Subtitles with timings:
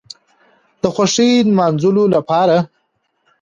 [0.81, 2.57] د خوښۍ نماځلو لپاره